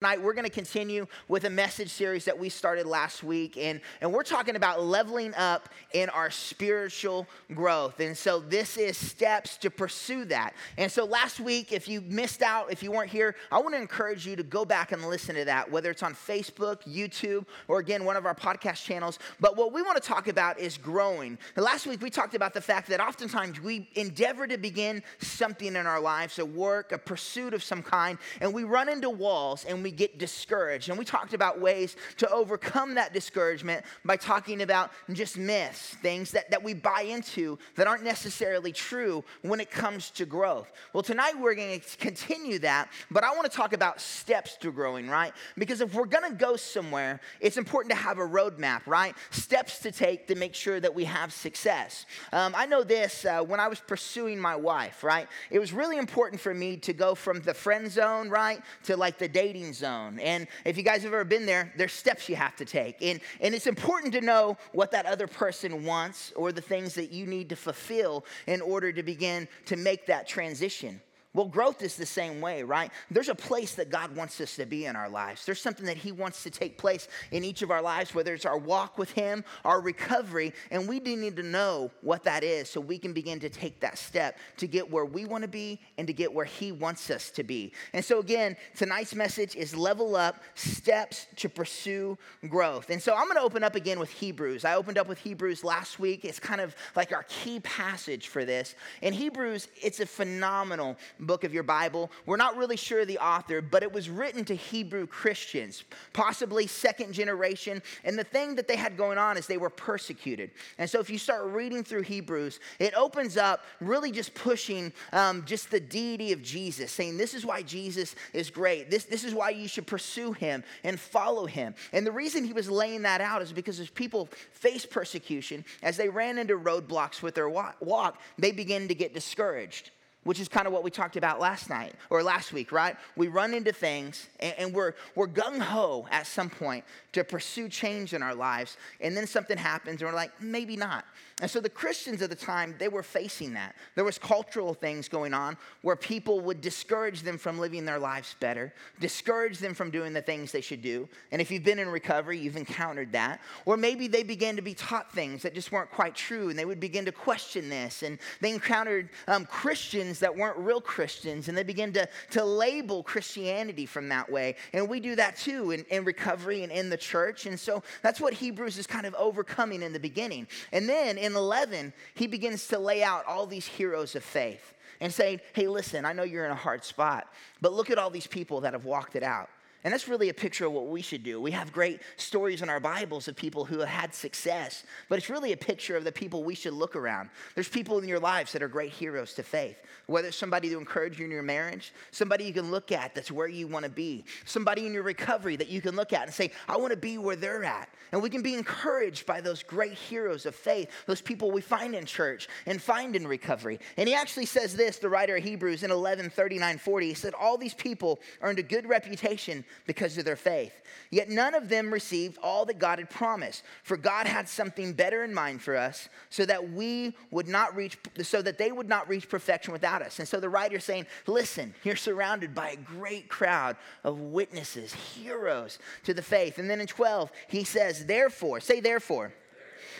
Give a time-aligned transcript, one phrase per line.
[0.00, 3.80] Tonight, we're going to continue with a message series that we started last week, and,
[4.00, 7.98] and we're talking about leveling up in our spiritual growth.
[7.98, 10.54] And so, this is steps to pursue that.
[10.76, 13.80] And so, last week, if you missed out, if you weren't here, I want to
[13.80, 17.80] encourage you to go back and listen to that, whether it's on Facebook, YouTube, or
[17.80, 19.18] again, one of our podcast channels.
[19.40, 21.38] But what we want to talk about is growing.
[21.56, 25.88] Last week, we talked about the fact that oftentimes we endeavor to begin something in
[25.88, 29.82] our lives, a work, a pursuit of some kind, and we run into walls and
[29.82, 30.90] we we get discouraged.
[30.90, 36.30] And we talked about ways to overcome that discouragement by talking about just myths, things
[36.32, 40.70] that, that we buy into that aren't necessarily true when it comes to growth.
[40.92, 44.70] Well, tonight we're going to continue that, but I want to talk about steps to
[44.70, 45.32] growing, right?
[45.56, 49.14] Because if we're going to go somewhere, it's important to have a roadmap, right?
[49.30, 52.04] Steps to take to make sure that we have success.
[52.34, 55.28] Um, I know this uh, when I was pursuing my wife, right?
[55.50, 59.16] It was really important for me to go from the friend zone, right, to like
[59.16, 60.18] the dating zone.
[60.18, 63.00] And if you guys have ever been there, there's steps you have to take.
[63.00, 67.12] And, and it's important to know what that other person wants or the things that
[67.12, 71.00] you need to fulfill in order to begin to make that transition.
[71.38, 72.90] Well, growth is the same way, right?
[73.12, 75.46] There's a place that God wants us to be in our lives.
[75.46, 78.44] There's something that He wants to take place in each of our lives, whether it's
[78.44, 82.68] our walk with Him, our recovery, and we do need to know what that is
[82.68, 85.78] so we can begin to take that step to get where we want to be
[85.96, 87.72] and to get where He wants us to be.
[87.92, 92.90] And so, again, tonight's message is level up steps to pursue growth.
[92.90, 94.64] And so, I'm going to open up again with Hebrews.
[94.64, 96.24] I opened up with Hebrews last week.
[96.24, 98.74] It's kind of like our key passage for this.
[99.02, 100.96] In Hebrews, it's a phenomenal
[101.28, 102.10] book of your Bible.
[102.26, 107.12] We're not really sure the author, but it was written to Hebrew Christians, possibly second
[107.12, 107.80] generation.
[108.02, 110.50] And the thing that they had going on is they were persecuted.
[110.78, 115.44] And so if you start reading through Hebrews, it opens up really just pushing um,
[115.44, 118.90] just the deity of Jesus, saying this is why Jesus is great.
[118.90, 121.74] This, this is why you should pursue him and follow him.
[121.92, 125.98] And the reason he was laying that out is because as people faced persecution, as
[125.98, 129.90] they ran into roadblocks with their walk, they began to get discouraged
[130.24, 132.96] which is kind of what we talked about last night or last week, right?
[133.16, 136.84] We run into things and, and we're, we're gung ho at some point
[137.18, 141.04] to pursue change in our lives, and then something happens and we're like, maybe not.
[141.40, 143.76] And so the Christians of the time, they were facing that.
[143.94, 148.34] There was cultural things going on where people would discourage them from living their lives
[148.40, 151.08] better, discourage them from doing the things they should do.
[151.30, 153.40] And if you've been in recovery, you've encountered that.
[153.66, 156.64] Or maybe they began to be taught things that just weren't quite true, and they
[156.64, 158.02] would begin to question this.
[158.02, 163.04] And they encountered um, Christians that weren't real Christians, and they began to, to label
[163.04, 164.56] Christianity from that way.
[164.72, 167.46] And we do that too in, in recovery and in the church.
[167.46, 170.46] And so that's what Hebrews is kind of overcoming in the beginning.
[170.72, 175.12] And then in 11, he begins to lay out all these heroes of faith and
[175.12, 178.26] saying, hey, listen, I know you're in a hard spot, but look at all these
[178.26, 179.48] people that have walked it out.
[179.84, 181.40] And that's really a picture of what we should do.
[181.40, 185.30] We have great stories in our Bibles of people who have had success, but it's
[185.30, 187.30] really a picture of the people we should look around.
[187.54, 190.78] There's people in your lives that are great heroes to faith, whether it's somebody to
[190.78, 193.90] encourage you in your marriage, somebody you can look at that's where you want to
[193.90, 196.96] be, somebody in your recovery that you can look at and say, I want to
[196.96, 197.88] be where they're at.
[198.10, 201.94] And we can be encouraged by those great heroes of faith, those people we find
[201.94, 203.78] in church and find in recovery.
[203.96, 207.34] And he actually says this, the writer of Hebrews in 11 39 40, he said,
[207.34, 210.72] All these people earned a good reputation because of their faith.
[211.10, 213.62] Yet none of them received all that God had promised.
[213.82, 217.98] For God had something better in mind for us so that we would not reach
[218.22, 220.18] so that they would not reach perfection without us.
[220.18, 224.92] And so the writer is saying, listen, you're surrounded by a great crowd of witnesses,
[224.92, 226.58] heroes to the faith.
[226.58, 229.32] And then in 12, he says, therefore, say therefore.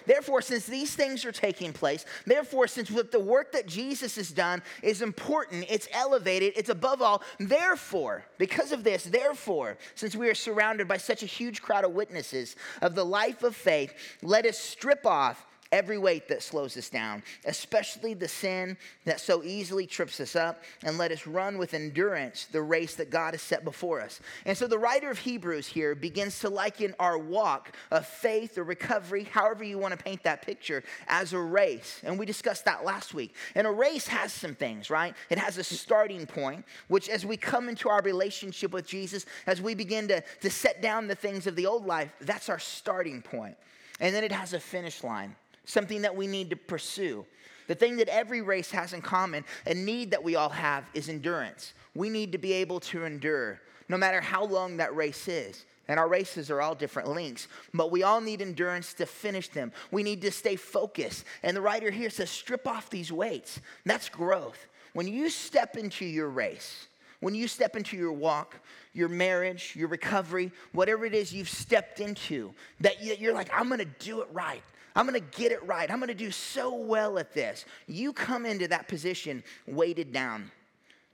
[0.07, 4.63] Therefore, since these things are taking place, therefore, since the work that Jesus has done
[4.83, 10.35] is important, it's elevated, it's above all, therefore, because of this, therefore, since we are
[10.35, 14.59] surrounded by such a huge crowd of witnesses of the life of faith, let us
[14.59, 20.21] strip off every weight that slows us down, especially the sin that so easily trips
[20.21, 24.01] us up, and let us run with endurance the race that God has set before
[24.01, 24.21] us.
[24.45, 28.65] And so the writer of Hebrews here begins to liken our walk of faith or
[28.65, 32.01] recovery, however you want to paint that picture, as a race.
[32.05, 33.35] And we discussed that last week.
[33.55, 35.15] And a race has some things, right?
[35.31, 39.61] It has a starting point, which as we come into our relationship with Jesus, as
[39.61, 43.23] we begin to, to set down the things of the old life, that's our starting
[43.23, 43.57] point.
[44.01, 45.35] And then it has a finish line
[45.69, 47.25] something that we need to pursue.
[47.69, 51.09] The thing that every race has in common, a need that we all have, is
[51.09, 51.75] endurance.
[51.95, 55.65] We need to be able to endure, no matter how long that race is.
[55.91, 59.73] And our races are all different lengths, but we all need endurance to finish them.
[59.91, 61.25] We need to stay focused.
[61.43, 63.61] And the writer here says, strip off these weights.
[63.87, 64.67] That's growth.
[64.93, 66.89] When you step into your race,
[67.21, 68.61] When you step into your walk,
[68.93, 73.85] your marriage, your recovery, whatever it is you've stepped into, that you're like, I'm gonna
[73.85, 74.63] do it right.
[74.99, 75.89] I'm gonna get it right.
[75.89, 77.65] I'm gonna do so well at this.
[77.87, 80.51] You come into that position weighted down,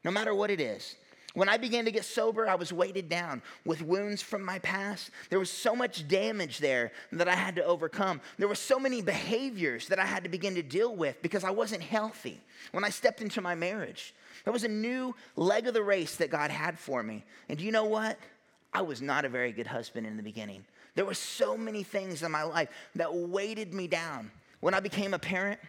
[0.04, 0.96] no matter what it is.
[1.34, 5.10] When I began to get sober, I was weighted down with wounds from my past.
[5.28, 8.22] There was so much damage there that I had to overcome.
[8.38, 11.50] There were so many behaviors that I had to begin to deal with because I
[11.50, 12.40] wasn't healthy.
[12.72, 14.14] When I stepped into my marriage,
[14.44, 17.22] there was a new leg of the race that God had for me.
[17.50, 18.18] And do you know what?
[18.72, 20.64] I was not a very good husband in the beginning.
[20.94, 24.30] There were so many things in my life that weighted me down.
[24.60, 25.60] When I became a parent,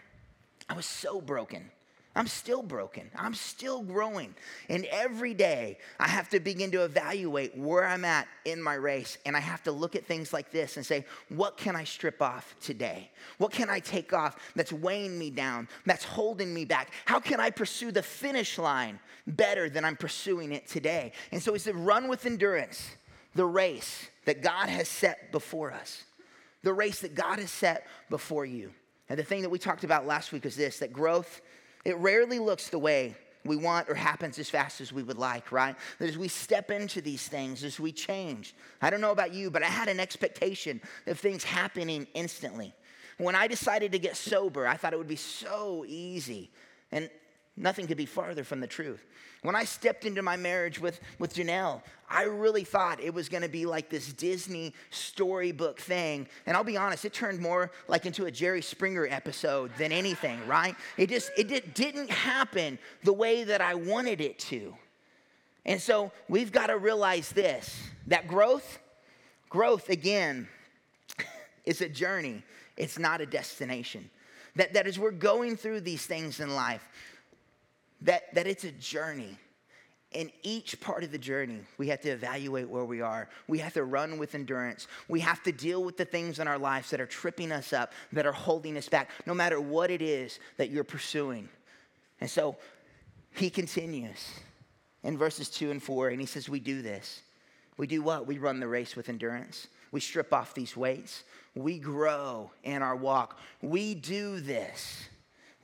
[0.70, 1.70] I was so broken.
[2.18, 3.12] I'm still broken.
[3.14, 4.34] I'm still growing.
[4.70, 9.18] And every day I have to begin to evaluate where I'm at in my race.
[9.26, 12.22] And I have to look at things like this and say, what can I strip
[12.22, 13.12] off today?
[13.38, 16.92] What can I take off that's weighing me down, that's holding me back?
[17.04, 21.12] How can I pursue the finish line better than I'm pursuing it today?
[21.34, 22.96] And so he said, run with endurance
[23.36, 26.04] the race that God has set before us,
[26.64, 28.72] the race that God has set before you.
[29.08, 31.42] And the thing that we talked about last week is this that growth
[31.84, 35.52] it rarely looks the way we want or happens as fast as we would like,
[35.52, 35.76] right?
[36.00, 39.52] That as we step into these things, as we change, I don't know about you,
[39.52, 42.74] but I had an expectation of things happening instantly.
[43.20, 46.50] When I decided to get sober, I thought it would be so easy.
[46.92, 47.08] And
[47.58, 49.06] Nothing could be farther from the truth.
[49.46, 53.50] When I stepped into my marriage with, with Janelle, I really thought it was gonna
[53.50, 56.28] be like this Disney storybook thing.
[56.46, 60.46] And I'll be honest, it turned more like into a Jerry Springer episode than anything,
[60.48, 60.76] right?
[60.98, 64.76] It just it did, didn't happen the way that I wanted it to.
[65.66, 68.80] And so we've got to realize this that growth,
[69.50, 70.48] growth again,
[71.66, 72.44] is a journey,
[72.78, 74.10] it's not a destination.
[74.56, 76.88] That, that as we're going through these things in life,
[78.06, 79.38] that, that it's a journey.
[80.12, 83.28] In each part of the journey, we have to evaluate where we are.
[83.48, 84.88] We have to run with endurance.
[85.10, 87.92] We have to deal with the things in our lives that are tripping us up,
[88.14, 91.50] that are holding us back, no matter what it is that you're pursuing.
[92.22, 92.56] And so
[93.34, 94.32] he continues
[95.04, 97.22] in verses two and four, and he says, We do this.
[97.76, 98.26] We do what?
[98.26, 99.68] We run the race with endurance.
[99.92, 101.24] We strip off these weights.
[101.56, 103.38] We grow in our walk.
[103.62, 105.10] We do this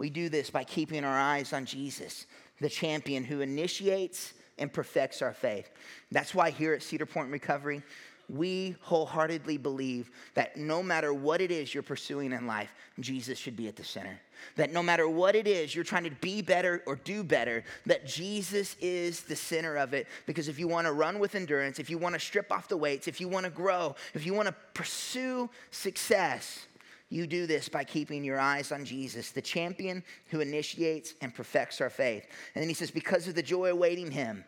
[0.01, 2.25] we do this by keeping our eyes on Jesus,
[2.59, 5.69] the champion who initiates and perfects our faith.
[6.11, 7.83] That's why here at Cedar Point Recovery,
[8.27, 13.55] we wholeheartedly believe that no matter what it is you're pursuing in life, Jesus should
[13.55, 14.19] be at the center.
[14.55, 18.07] That no matter what it is you're trying to be better or do better, that
[18.07, 20.07] Jesus is the center of it.
[20.25, 22.75] Because if you want to run with endurance, if you want to strip off the
[22.75, 26.65] weights, if you want to grow, if you want to pursue success,
[27.11, 31.81] you do this by keeping your eyes on Jesus, the champion who initiates and perfects
[31.81, 32.25] our faith.
[32.55, 34.45] And then he says, Because of the joy awaiting him,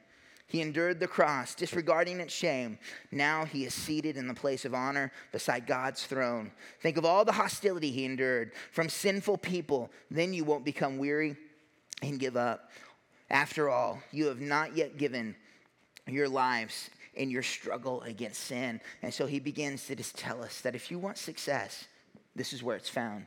[0.48, 2.80] he endured the cross, disregarding its shame.
[3.12, 6.52] Now he is seated in the place of honor beside God's throne.
[6.80, 9.92] Think of all the hostility he endured from sinful people.
[10.10, 11.36] Then you won't become weary
[12.02, 12.72] and give up.
[13.30, 15.36] After all, you have not yet given
[16.08, 18.80] your lives in your struggle against sin.
[19.02, 21.88] And so he begins to just tell us that if you want success,
[22.36, 23.26] this is where it's found.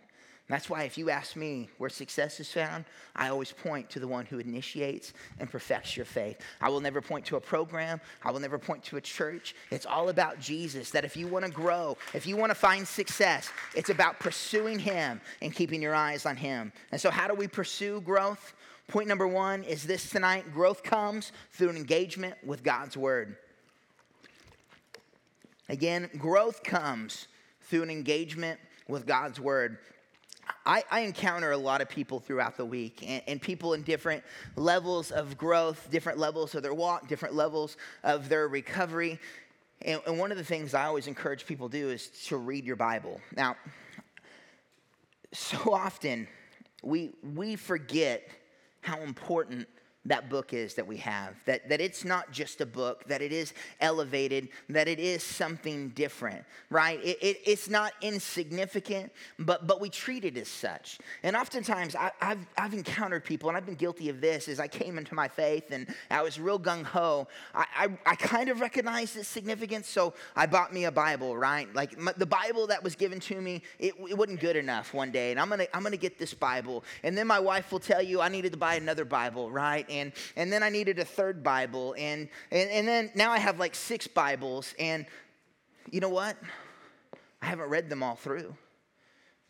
[0.49, 2.85] that's why, if you ask me where success is found,
[3.17, 6.41] I always point to the one who initiates and perfects your faith.
[6.61, 9.55] I will never point to a program, I will never point to a church.
[9.71, 10.91] It's all about Jesus.
[10.91, 14.79] That if you want to grow, if you want to find success, it's about pursuing
[14.79, 16.73] Him and keeping your eyes on Him.
[16.93, 18.55] And so, how do we pursue growth?
[18.89, 23.37] Point number one is this tonight growth comes through an engagement with God's Word.
[25.69, 27.27] Again, growth comes
[27.63, 29.79] through an engagement with God's word.
[30.65, 34.23] I, I, encounter a lot of people throughout the week, and, and, people in different
[34.55, 39.19] levels of growth, different levels of their walk, different levels of their recovery.
[39.83, 42.65] And, and one of the things I always encourage people to do is to read
[42.65, 43.21] your Bible.
[43.37, 43.57] Now,
[45.33, 46.29] so often
[46.83, 48.29] we, we forget
[48.81, 49.67] how important
[50.07, 51.35] that book is that we have.
[51.47, 55.91] That, that it's not just a book, that it is elevated, that it is something
[55.91, 56.99] different, right?
[57.05, 60.99] It, it, it's not insignificant, but, but we treat it as such.
[61.23, 64.69] And oftentimes I, have I've encountered people, and I've been guilty of this as I
[64.69, 67.29] came into my faith and I was real gung ho.
[67.55, 71.73] I, I, I, kind of recognized its significance, so I bought me a Bible, right?
[71.75, 75.11] Like my, the Bible that was given to me, it, it wasn't good enough one
[75.11, 76.85] day, and I'm gonna, I'm gonna get this Bible.
[77.03, 79.89] And then my wife will tell you I needed to buy another Bible, right?
[79.99, 83.75] And then I needed a third Bible, and, and, and then now I have like
[83.75, 85.07] six Bibles, and
[85.91, 86.37] you know what?
[87.43, 88.55] I haven't read them all through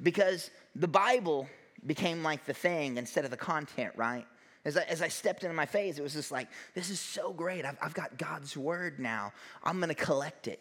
[0.02, 1.48] because the Bible
[1.86, 4.26] became like the thing instead of the content, right?
[4.64, 7.32] As I, as I stepped into my phase, it was just like, this is so
[7.32, 7.64] great.
[7.64, 9.32] I've, I've got God's word now.
[9.62, 10.60] I'm going to collect it.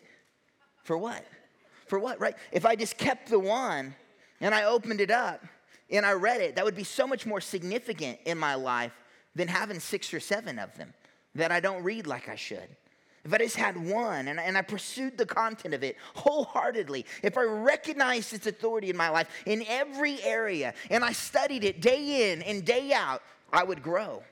[0.83, 1.25] For what?
[1.87, 2.35] For what, right?
[2.51, 3.95] If I just kept the one
[4.39, 5.43] and I opened it up
[5.89, 8.93] and I read it, that would be so much more significant in my life
[9.35, 10.93] than having six or seven of them
[11.35, 12.67] that I don't read like I should.
[13.25, 17.37] If I just had one and, and I pursued the content of it wholeheartedly, if
[17.37, 22.31] I recognized its authority in my life in every area and I studied it day
[22.31, 24.23] in and day out, I would grow.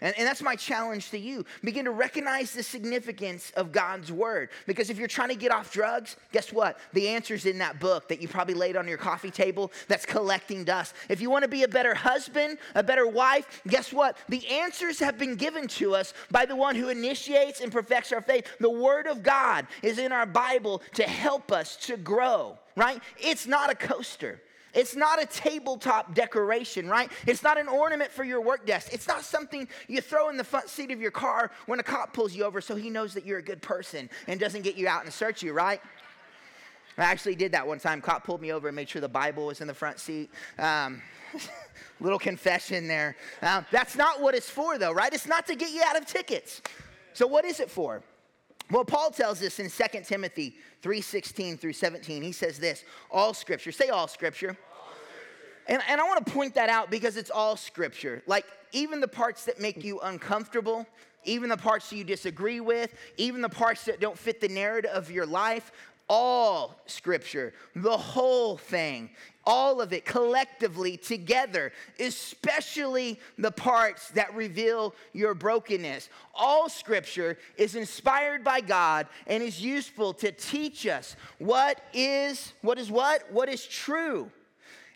[0.00, 1.44] And, and, that's my challenge to you.
[1.62, 4.48] Begin to recognize the significance of God's word.
[4.66, 6.78] Because if you're trying to get off drugs, guess what?
[6.92, 10.64] The answer's in that book that you probably laid on your coffee table that's collecting
[10.64, 10.94] dust.
[11.08, 14.16] If you want to be a better husband, a better wife, guess what?
[14.28, 18.22] The answers have been given to us by the one who initiates and perfects our
[18.22, 18.46] faith.
[18.58, 23.02] The word of God is in our Bible to help us to grow, right?
[23.18, 24.40] It's not a coaster.
[24.74, 27.10] It's not a tabletop decoration, right?
[27.26, 28.92] It's not an ornament for your work desk.
[28.92, 32.12] It's not something you throw in the front seat of your car when a cop
[32.12, 34.88] pulls you over so he knows that you're a good person and doesn't get you
[34.88, 35.80] out and search you, right?
[36.98, 38.00] I actually did that one time.
[38.00, 40.30] Cop pulled me over and made sure the Bible was in the front seat.
[40.58, 41.00] Um,
[42.00, 43.16] little confession there.
[43.42, 45.12] Um, that's not what it's for, though, right?
[45.12, 46.60] It's not to get you out of tickets.
[47.12, 48.02] So, what is it for?
[48.70, 52.22] Well, Paul tells us in 2 Timothy 3:16 through 17.
[52.22, 53.72] He says this, all scripture.
[53.72, 54.56] Say all scripture.
[55.66, 58.22] And, and I want to point that out because it's all scripture.
[58.26, 60.86] Like, even the parts that make you uncomfortable,
[61.24, 64.90] even the parts that you disagree with, even the parts that don't fit the narrative
[64.90, 65.70] of your life,
[66.10, 69.08] all scripture, the whole thing,
[69.46, 76.08] all of it collectively together, especially the parts that reveal your brokenness.
[76.34, 82.80] All scripture is inspired by God and is useful to teach us what is what
[82.80, 83.30] is what?
[83.30, 84.32] What is true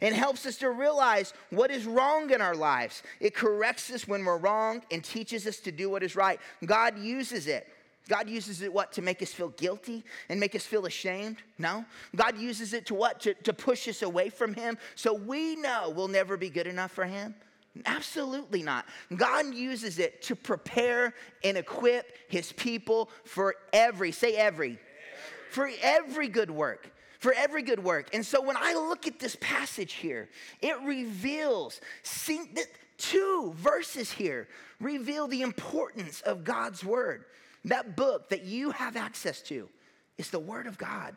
[0.01, 3.05] and helps us to realize what is wrong in our lives.
[3.21, 6.41] It corrects us when we're wrong and teaches us to do what is right.
[6.67, 7.69] God uses it.
[8.09, 8.93] God uses it what?
[8.93, 11.39] To make us feel guilty and make us feel ashamed?
[11.59, 11.85] No.
[12.15, 13.21] God uses it to what?
[13.21, 16.93] To, to push us away from Him so we know we'll never be good enough
[16.93, 17.35] for Him?
[17.87, 18.87] Absolutely not.
[19.17, 24.79] God uses it to prepare and equip His people for every, say every,
[25.51, 28.11] for every good work for every good work.
[28.13, 30.29] And so when I look at this passage here,
[30.61, 31.81] it reveals
[32.99, 34.47] two verses here
[34.79, 37.25] reveal the importance of God's word.
[37.65, 39.69] That book that you have access to
[40.19, 41.15] is the word of God.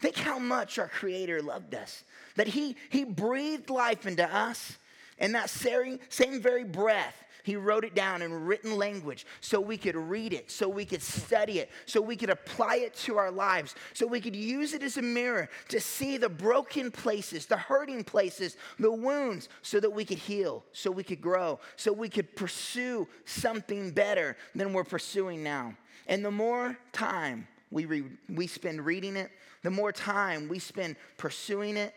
[0.00, 2.04] Think how much our creator loved us.
[2.36, 4.78] That he, he breathed life into us
[5.18, 9.78] and that same, same very breath he wrote it down in written language so we
[9.78, 13.30] could read it, so we could study it, so we could apply it to our
[13.30, 17.56] lives, so we could use it as a mirror to see the broken places, the
[17.56, 22.10] hurting places, the wounds, so that we could heal, so we could grow, so we
[22.10, 25.74] could pursue something better than we're pursuing now.
[26.06, 29.30] And the more time we, re- we spend reading it,
[29.62, 31.94] the more time we spend pursuing it,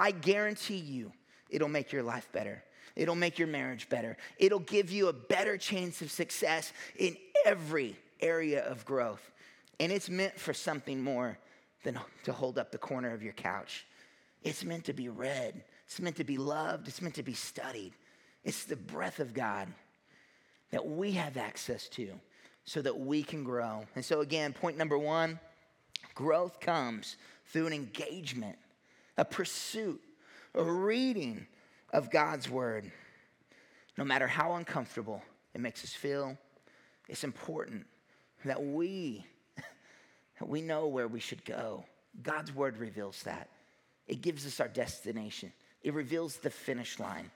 [0.00, 1.12] I guarantee you
[1.50, 2.64] it'll make your life better.
[2.98, 4.16] It'll make your marriage better.
[4.38, 9.30] It'll give you a better chance of success in every area of growth.
[9.78, 11.38] And it's meant for something more
[11.84, 13.86] than to hold up the corner of your couch.
[14.42, 17.92] It's meant to be read, it's meant to be loved, it's meant to be studied.
[18.44, 19.68] It's the breath of God
[20.70, 22.10] that we have access to
[22.64, 23.84] so that we can grow.
[23.94, 25.38] And so, again, point number one
[26.14, 28.58] growth comes through an engagement,
[29.16, 30.00] a pursuit,
[30.54, 31.46] a reading,
[31.92, 32.90] of God's word,
[33.96, 35.22] no matter how uncomfortable
[35.54, 36.36] it makes us feel,
[37.08, 37.86] it's important
[38.44, 39.24] that we
[40.46, 41.84] we know where we should go.
[42.22, 43.48] God's word reveals that.
[44.06, 45.52] It gives us our destination.
[45.82, 47.30] It reveals the finish line.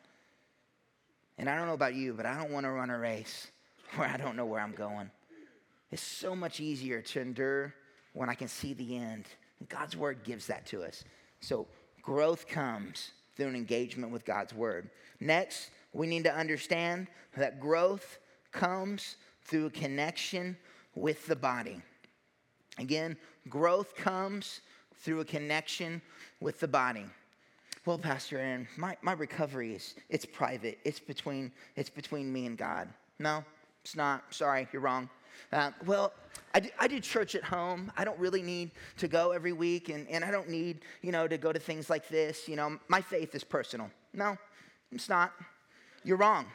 [1.38, 3.48] And I don't know about you, but I don't want to run a race
[3.96, 5.10] where I don't know where I'm going.
[5.90, 7.74] It's so much easier to endure
[8.14, 9.26] when I can see the end.
[9.68, 11.04] God's word gives that to us.
[11.40, 11.66] So
[12.02, 14.90] growth comes through an engagement with God's word.
[15.20, 18.18] Next, we need to understand that growth
[18.50, 20.56] comes through a connection
[20.94, 21.80] with the body.
[22.78, 23.16] Again,
[23.48, 24.60] growth comes
[24.96, 26.00] through a connection
[26.40, 27.04] with the body.
[27.84, 30.78] Well, Pastor Aaron, my, my recovery is it's private.
[30.84, 32.88] It's between it's between me and God.
[33.18, 33.44] No,
[33.82, 34.22] it's not.
[34.30, 35.10] Sorry, you're wrong.
[35.52, 36.12] Uh, well,
[36.54, 37.90] I do, I do, church at home.
[37.96, 41.26] I don't really need to go every week, and, and I don't need, you know,
[41.26, 42.48] to go to things like this.
[42.48, 43.90] You know, my faith is personal.
[44.12, 44.36] No,
[44.90, 45.32] it's not.
[46.04, 46.46] You're wrong.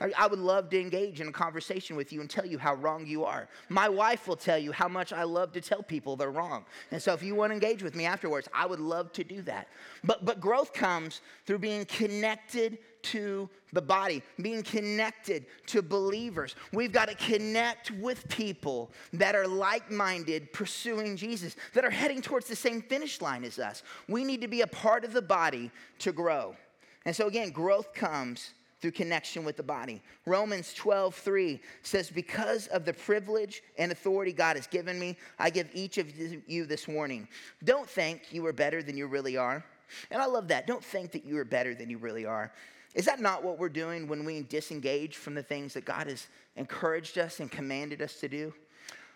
[0.00, 3.06] I would love to engage in a conversation with you and tell you how wrong
[3.06, 3.48] you are.
[3.68, 6.64] My wife will tell you how much I love to tell people they're wrong.
[6.90, 9.42] And so if you want to engage with me afterwards, I would love to do
[9.42, 9.68] that.
[10.04, 16.54] But, but growth comes through being connected to the body, being connected to believers.
[16.72, 22.22] We've got to connect with people that are like minded, pursuing Jesus, that are heading
[22.22, 23.82] towards the same finish line as us.
[24.08, 26.56] We need to be a part of the body to grow.
[27.04, 30.02] And so, again, growth comes through connection with the body.
[30.24, 35.50] Romans 12, 3 says, Because of the privilege and authority God has given me, I
[35.50, 36.06] give each of
[36.46, 37.28] you this warning.
[37.64, 39.64] Don't think you are better than you really are.
[40.10, 40.66] And I love that.
[40.66, 42.52] Don't think that you are better than you really are.
[42.94, 46.26] Is that not what we're doing when we disengage from the things that God has
[46.56, 48.52] encouraged us and commanded us to do?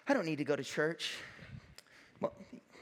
[0.09, 1.15] I don't need to go to church.
[2.21, 2.33] Well,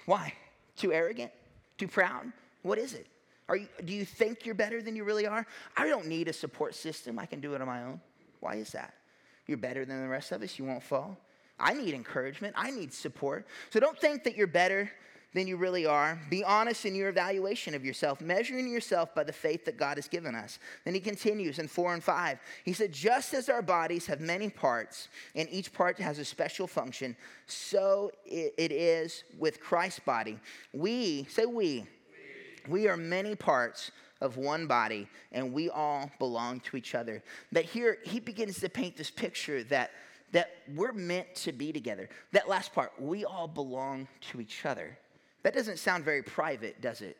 [0.06, 0.32] why?
[0.76, 1.30] Too arrogant?
[1.78, 2.32] Too proud?
[2.62, 3.06] What is it?
[3.50, 5.44] Are you, do you think you're better than you really are?
[5.76, 7.18] I don't need a support system.
[7.18, 8.00] I can do it on my own.
[8.38, 8.94] Why is that?
[9.48, 10.56] You're better than the rest of us.
[10.56, 11.18] You won't fall.
[11.58, 12.54] I need encouragement.
[12.56, 13.48] I need support.
[13.70, 14.88] So don't think that you're better
[15.34, 16.16] than you really are.
[16.30, 20.06] Be honest in your evaluation of yourself, measuring yourself by the faith that God has
[20.06, 20.60] given us.
[20.84, 22.38] Then he continues in 4 and 5.
[22.64, 26.68] He said, Just as our bodies have many parts, and each part has a special
[26.68, 27.16] function,
[27.46, 30.38] so it is with Christ's body.
[30.72, 31.86] We, say we,
[32.68, 33.90] we are many parts
[34.20, 37.22] of one body, and we all belong to each other.
[37.52, 39.92] That here, he begins to paint this picture that,
[40.32, 42.08] that we're meant to be together.
[42.32, 44.98] That last part, we all belong to each other.
[45.42, 47.16] That doesn't sound very private, does it?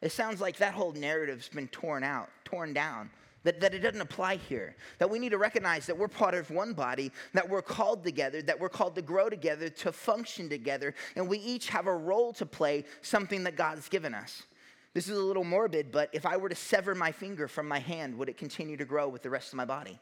[0.00, 3.10] It sounds like that whole narrative's been torn out, torn down.
[3.42, 4.74] That, that it doesn't apply here.
[4.98, 8.40] That we need to recognize that we're part of one body, that we're called together,
[8.42, 12.32] that we're called to grow together, to function together, and we each have a role
[12.34, 14.44] to play, something that God's given us.
[14.94, 17.80] This is a little morbid, but if I were to sever my finger from my
[17.80, 19.98] hand, would it continue to grow with the rest of my body?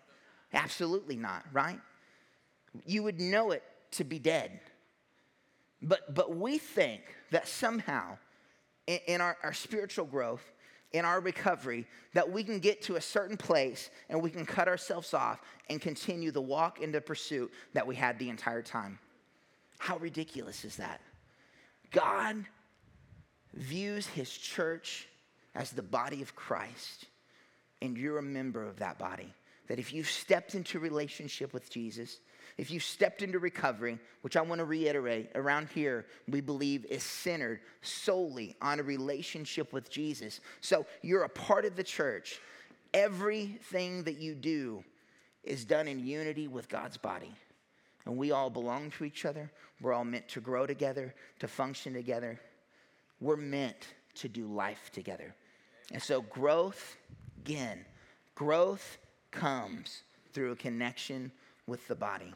[0.52, 1.80] Absolutely not, right?
[2.84, 4.60] You would know it to be dead.
[5.80, 8.18] But, but we think that somehow
[8.86, 10.44] in, in our, our spiritual growth,
[10.92, 14.68] in our recovery, that we can get to a certain place and we can cut
[14.68, 18.98] ourselves off and continue the walk and the pursuit that we had the entire time.
[19.78, 21.00] How ridiculous is that?
[21.90, 22.44] God
[23.54, 25.08] views his church
[25.54, 27.06] as the body of Christ,
[27.80, 29.32] and you're a member of that body.
[29.68, 32.18] That if you've stepped into relationship with Jesus,
[32.58, 37.02] if you've stepped into recovery, which I want to reiterate, around here, we believe is
[37.02, 40.40] centered solely on a relationship with Jesus.
[40.60, 42.40] So you're a part of the church.
[42.92, 44.84] Everything that you do
[45.44, 47.34] is done in unity with God's body.
[48.04, 49.50] And we all belong to each other.
[49.80, 52.40] We're all meant to grow together, to function together.
[53.22, 55.32] We're meant to do life together.
[55.92, 56.96] And so, growth,
[57.38, 57.84] again,
[58.34, 58.98] growth
[59.30, 61.30] comes through a connection
[61.68, 62.34] with the body.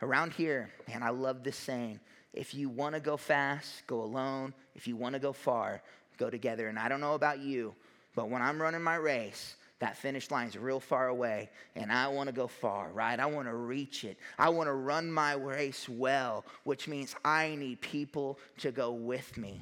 [0.00, 1.98] Around here, man, I love this saying
[2.32, 4.54] if you want to go fast, go alone.
[4.76, 5.82] If you want to go far,
[6.16, 6.68] go together.
[6.68, 7.74] And I don't know about you,
[8.14, 12.28] but when I'm running my race, that finish line's real far away and I want
[12.28, 13.18] to go far, right?
[13.18, 14.16] I want to reach it.
[14.38, 19.36] I want to run my race well, which means I need people to go with
[19.36, 19.60] me.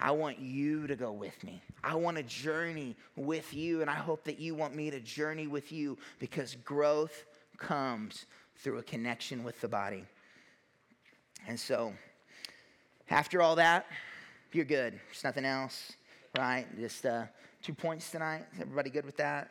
[0.00, 1.60] I want you to go with me.
[1.82, 5.46] I want to journey with you, and I hope that you want me to journey
[5.46, 7.24] with you because growth
[7.56, 10.04] comes through a connection with the body.
[11.46, 11.92] And so,
[13.10, 13.86] after all that,
[14.52, 14.94] you're good.
[15.06, 15.92] There's nothing else,
[16.36, 16.66] right?
[16.78, 17.24] Just uh,
[17.62, 18.44] two points tonight.
[18.54, 19.50] Is everybody good with that?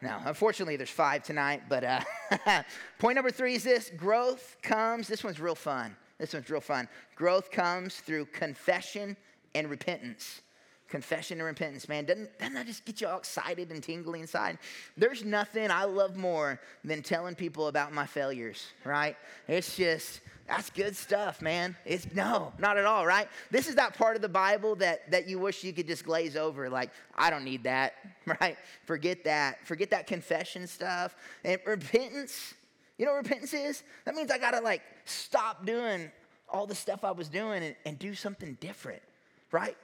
[0.00, 2.00] No, unfortunately, there's five tonight, but uh,
[2.98, 5.96] point number three is this growth comes, this one's real fun.
[6.18, 6.88] This one's real fun.
[7.16, 9.16] Growth comes through confession
[9.54, 10.42] and repentance.
[10.88, 12.04] Confession and repentance, man.
[12.04, 14.58] Doesn't, doesn't that just get you all excited and tingly inside?
[14.96, 19.16] There's nothing I love more than telling people about my failures, right?
[19.48, 21.74] It's just, that's good stuff, man.
[21.86, 23.28] It's no, not at all, right?
[23.50, 26.36] This is that part of the Bible that, that you wish you could just glaze
[26.36, 26.68] over.
[26.68, 27.94] Like, I don't need that,
[28.40, 28.58] right?
[28.84, 29.66] Forget that.
[29.66, 31.16] Forget that confession stuff.
[31.44, 32.54] And repentance,
[32.98, 33.82] you know what repentance is?
[34.04, 36.12] That means I gotta like stop doing
[36.46, 39.02] all the stuff I was doing and, and do something different
[39.54, 39.76] right?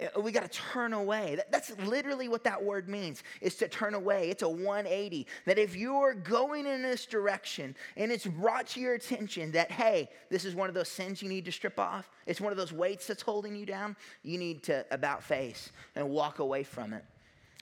[0.00, 1.38] Uh, we got to turn away.
[1.50, 4.30] That's literally what that word means, is to turn away.
[4.30, 5.26] It's a 180.
[5.44, 10.08] That if you're going in this direction and it's brought to your attention that, hey,
[10.30, 12.72] this is one of those sins you need to strip off, it's one of those
[12.72, 17.04] weights that's holding you down, you need to about face and walk away from it.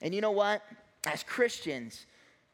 [0.01, 0.61] And you know what?
[1.05, 2.05] As Christians,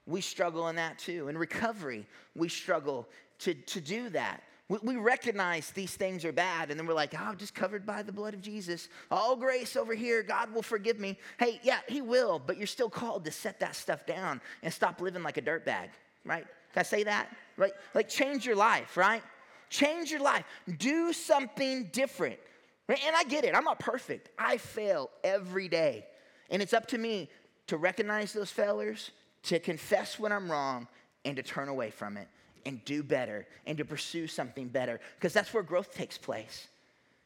[0.08, 1.28] we struggle in that too.
[1.28, 3.08] In recovery, we struggle
[3.40, 4.42] to, to do that.
[4.68, 7.86] We, we recognize these things are bad, and then we're like, oh, I'm just covered
[7.86, 8.90] by the blood of Jesus.
[9.12, 10.24] All grace over here.
[10.24, 11.18] God will forgive me.
[11.38, 15.02] Hey, yeah, He will, but you're still called to set that stuff down and stop
[15.02, 15.90] living like a dirtbag,
[16.26, 16.46] right?
[16.74, 17.30] Can I say that?
[17.58, 17.74] Right?
[17.94, 19.22] Like, change your life, right?
[19.70, 20.46] Change your life.
[20.78, 22.40] Do something different.
[22.88, 23.56] And I get it.
[23.56, 24.30] I'm not perfect.
[24.38, 26.06] I fail every day.
[26.50, 27.30] And it's up to me
[27.68, 29.12] to recognize those failures,
[29.44, 30.88] to confess when I'm wrong,
[31.24, 32.28] and to turn away from it
[32.66, 36.68] and do better and to pursue something better because that's where growth takes place.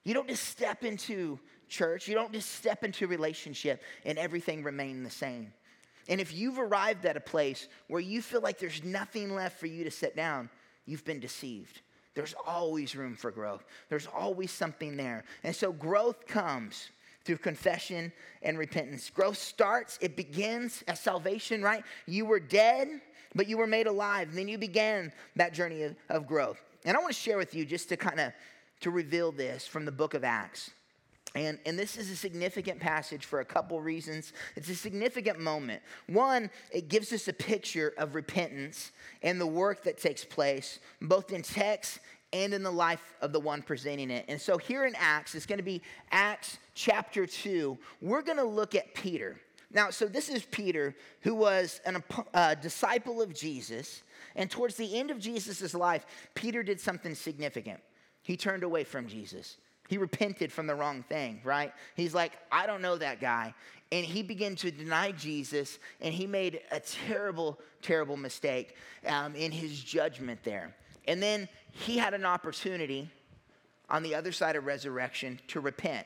[0.03, 5.03] You don't just step into church, you don't just step into relationship and everything remain
[5.03, 5.53] the same.
[6.07, 9.67] And if you've arrived at a place where you feel like there's nothing left for
[9.67, 10.49] you to sit down,
[10.85, 11.81] you've been deceived.
[12.15, 13.63] There's always room for growth.
[13.89, 15.23] There's always something there.
[15.43, 16.89] And so growth comes
[17.23, 19.09] through confession and repentance.
[19.11, 21.83] Growth starts, it begins at salvation, right?
[22.07, 23.01] You were dead,
[23.35, 24.29] but you were made alive.
[24.29, 26.61] And then you began that journey of, of growth.
[26.85, 28.33] And I want to share with you just to kind of
[28.81, 30.71] to reveal this from the book of Acts.
[31.35, 34.33] And, and this is a significant passage for a couple reasons.
[34.55, 35.83] It's a significant moment.
[36.07, 41.31] One, it gives us a picture of repentance and the work that takes place, both
[41.31, 41.99] in text
[42.33, 44.25] and in the life of the one presenting it.
[44.27, 47.77] And so here in Acts, it's going to be Acts chapter 2.
[48.01, 49.39] We're going to look at Peter.
[49.71, 51.79] Now, so this is Peter, who was
[52.33, 54.01] a disciple of Jesus.
[54.35, 57.79] And towards the end of Jesus' life, Peter did something significant.
[58.23, 59.57] He turned away from Jesus.
[59.87, 61.73] He repented from the wrong thing, right?
[61.95, 63.53] He's like, I don't know that guy.
[63.91, 68.75] And he began to deny Jesus, and he made a terrible, terrible mistake
[69.07, 70.75] um, in his judgment there.
[71.07, 73.09] And then he had an opportunity
[73.89, 76.05] on the other side of resurrection to repent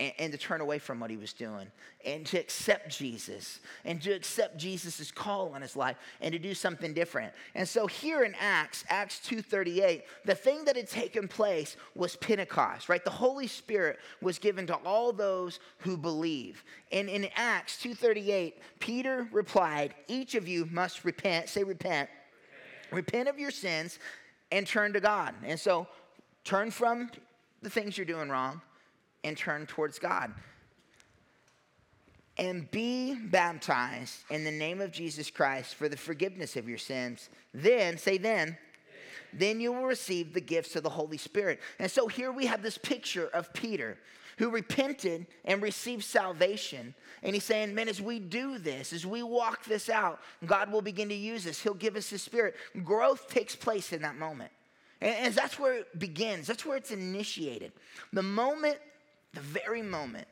[0.00, 1.66] and, and, to turn away from what he was doing
[2.04, 6.54] and to accept Jesus and to accept Jesus' call on his life and to do
[6.54, 7.32] something different.
[7.54, 12.88] And so here in Acts, Acts 2.38, the thing that had taken place was Pentecost,
[12.88, 13.04] right?
[13.04, 16.64] The Holy Spirit was given to all those who believe.
[16.90, 22.08] And in Acts 2.38, Peter replied, each of you must repent, say repent,
[22.90, 23.98] repent of your sins
[24.50, 25.34] and turn to God.
[25.44, 25.86] And so
[26.42, 27.10] turn from
[27.60, 28.62] the things you're doing wrong
[29.24, 30.32] and turn towards God.
[32.38, 37.28] And be baptized in the name of Jesus Christ for the forgiveness of your sins.
[37.52, 38.56] Then, say then,
[39.32, 41.60] then you will receive the gifts of the Holy Spirit.
[41.78, 43.98] And so here we have this picture of Peter
[44.38, 46.94] who repented and received salvation.
[47.22, 50.80] And he's saying, man, as we do this, as we walk this out, God will
[50.80, 51.60] begin to use us.
[51.60, 52.56] He'll give us His Spirit.
[52.82, 54.50] Growth takes place in that moment.
[55.02, 57.72] And that's where it begins, that's where it's initiated.
[58.12, 58.78] The moment
[59.32, 60.26] the very moment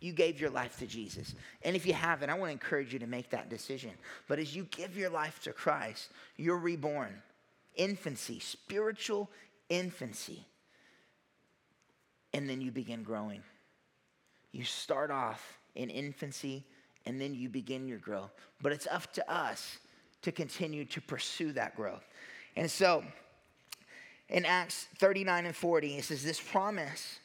[0.00, 1.34] you gave your life to Jesus.
[1.62, 3.90] And if you haven't, I want to encourage you to make that decision.
[4.28, 7.22] But as you give your life to Christ, you're reborn.
[7.76, 9.30] Infancy, spiritual
[9.68, 10.46] infancy.
[12.32, 13.42] And then you begin growing.
[14.52, 16.64] You start off in infancy
[17.06, 18.32] and then you begin your growth.
[18.62, 19.78] But it's up to us
[20.22, 22.06] to continue to pursue that growth.
[22.56, 23.04] And so
[24.28, 27.18] in Acts 39 and 40, it says, This promise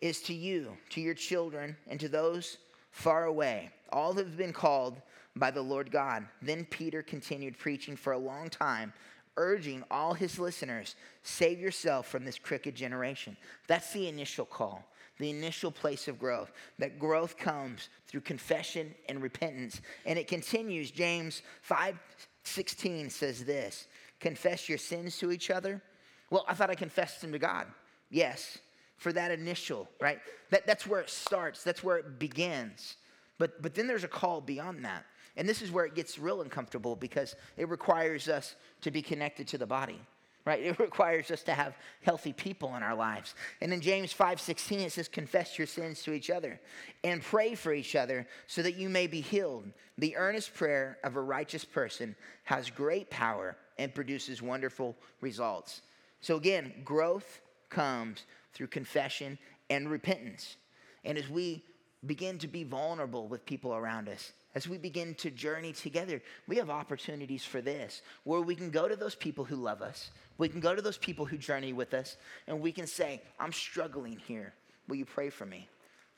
[0.00, 2.58] is to you, to your children, and to those
[2.90, 3.70] far away.
[3.92, 5.00] All have been called
[5.36, 6.26] by the Lord God.
[6.42, 8.92] Then Peter continued preaching for a long time,
[9.36, 13.36] urging all his listeners save yourself from this crooked generation.
[13.66, 14.84] That's the initial call,
[15.18, 16.52] the initial place of growth.
[16.78, 19.80] That growth comes through confession and repentance.
[20.04, 20.90] And it continues.
[20.90, 21.98] James 5
[22.44, 23.88] 16 says this
[24.20, 25.82] Confess your sins to each other.
[26.30, 27.66] Well, I thought I confessed them to God.
[28.10, 28.58] Yes,
[28.96, 30.20] for that initial, right?
[30.50, 32.96] That, that's where it starts, that's where it begins.
[33.38, 35.04] But, but then there's a call beyond that.
[35.36, 39.46] And this is where it gets real uncomfortable because it requires us to be connected
[39.48, 40.00] to the body,
[40.46, 40.62] right?
[40.62, 43.34] It requires us to have healthy people in our lives.
[43.60, 46.58] And in James 5:16 it says confess your sins to each other
[47.04, 49.70] and pray for each other so that you may be healed.
[49.98, 55.82] The earnest prayer of a righteous person has great power and produces wonderful results.
[56.22, 58.24] So again, growth comes
[58.56, 59.38] through confession
[59.68, 60.56] and repentance.
[61.04, 61.62] And as we
[62.06, 66.56] begin to be vulnerable with people around us, as we begin to journey together, we
[66.56, 70.10] have opportunities for this where we can go to those people who love us.
[70.38, 72.16] We can go to those people who journey with us,
[72.46, 74.54] and we can say, I'm struggling here.
[74.88, 75.68] Will you pray for me?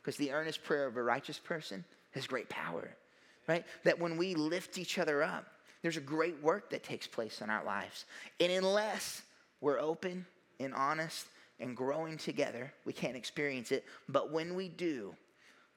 [0.00, 2.88] Because the earnest prayer of a righteous person has great power,
[3.48, 3.64] right?
[3.82, 5.44] That when we lift each other up,
[5.82, 8.04] there's a great work that takes place in our lives.
[8.38, 9.22] And unless
[9.60, 10.26] we're open
[10.60, 11.26] and honest
[11.60, 12.72] and growing together.
[12.84, 15.14] We can't experience it, but when we do,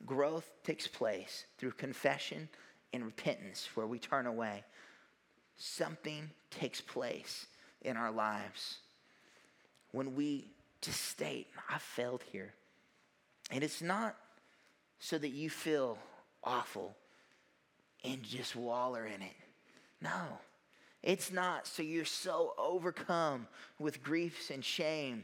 [0.05, 2.49] growth takes place through confession
[2.93, 4.63] and repentance, where we turn away.
[5.57, 7.47] Something takes place
[7.81, 8.79] in our lives.
[9.91, 10.47] when we
[10.81, 12.53] just state, I failed here.
[13.51, 14.15] And it's not
[14.99, 15.97] so that you feel
[16.43, 16.95] awful
[18.03, 19.35] and just waller in it.
[20.01, 20.39] No.
[21.03, 23.47] It's not so you're so overcome
[23.79, 25.23] with griefs and shame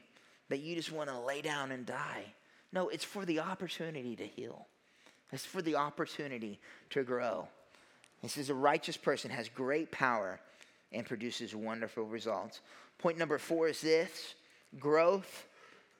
[0.50, 2.24] that you just want to lay down and die.
[2.72, 4.66] No, it's for the opportunity to heal.
[5.32, 6.60] It's for the opportunity
[6.92, 7.48] to grow.
[8.22, 10.40] He says a righteous person has great power
[10.92, 12.62] and produces wonderful results.
[12.98, 14.36] Point number four is this
[14.80, 15.46] growth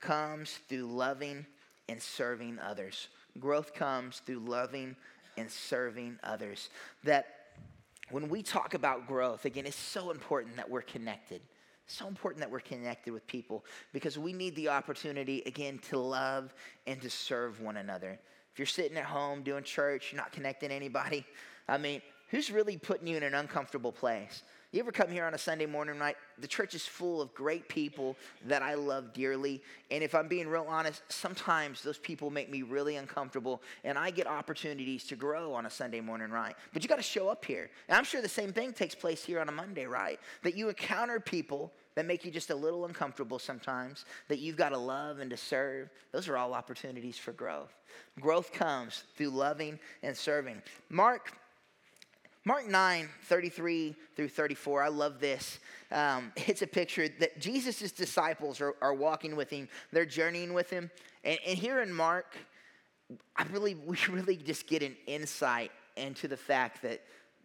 [0.00, 1.46] comes through loving
[1.88, 3.08] and serving others.
[3.38, 4.96] Growth comes through loving
[5.36, 6.70] and serving others.
[7.04, 7.26] That
[8.10, 11.40] when we talk about growth, again, it's so important that we're connected.
[11.88, 16.54] So important that we're connected with people because we need the opportunity, again, to love
[16.86, 18.18] and to serve one another.
[18.52, 21.24] If you're sitting at home doing church, you're not connecting anybody,
[21.66, 24.42] I mean, who's really putting you in an uncomfortable place?
[24.70, 26.14] You ever come here on a Sunday morning, right?
[26.40, 29.62] The church is full of great people that I love dearly.
[29.90, 33.62] And if I'm being real honest, sometimes those people make me really uncomfortable.
[33.82, 36.54] And I get opportunities to grow on a Sunday morning, right?
[36.74, 37.70] But you got to show up here.
[37.88, 40.20] And I'm sure the same thing takes place here on a Monday, right?
[40.42, 44.68] That you encounter people that make you just a little uncomfortable sometimes, that you've got
[44.68, 45.88] to love and to serve.
[46.12, 47.72] Those are all opportunities for growth.
[48.20, 50.60] Growth comes through loving and serving.
[50.90, 51.32] Mark
[52.48, 55.58] Mark 9, 33 through 34, I love this.
[55.92, 60.70] Um, it's a picture that Jesus' disciples are, are, walking with him, they're journeying with
[60.70, 60.90] him.
[61.24, 62.38] And, and here in Mark,
[63.36, 67.02] I believe we really just get an insight into the fact that,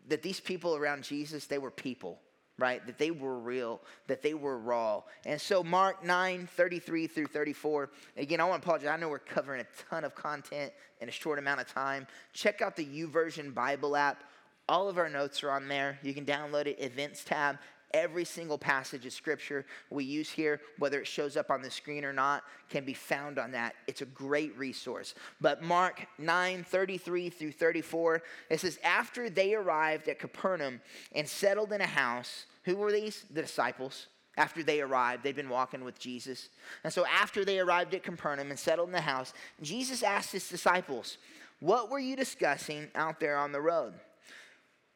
[0.08, 2.20] that these people around Jesus, they were people
[2.60, 2.86] right?
[2.86, 5.02] That they were real, that they were raw.
[5.26, 7.90] And so, Mark 9 33 through 34.
[8.16, 8.90] Again, I want to apologize.
[8.90, 12.06] I know we're covering a ton of content in a short amount of time.
[12.32, 14.24] Check out the YouVersion Bible app.
[14.70, 16.00] All of our notes are on there.
[16.02, 17.58] You can download it, events tab.
[17.94, 22.04] Every single passage of scripture we use here, whether it shows up on the screen
[22.04, 23.76] or not, can be found on that.
[23.86, 25.14] It's a great resource.
[25.40, 31.72] But Mark 9 33 through 34, it says, After they arrived at Capernaum and settled
[31.72, 33.26] in a house, who were these?
[33.32, 34.08] The disciples.
[34.38, 36.50] After they arrived, they'd been walking with Jesus.
[36.84, 40.50] And so after they arrived at Capernaum and settled in the house, Jesus asked his
[40.50, 41.20] disciples,
[41.60, 43.94] What were you discussing out there on the road?